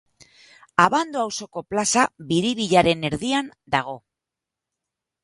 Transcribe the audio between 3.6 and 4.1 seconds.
dago.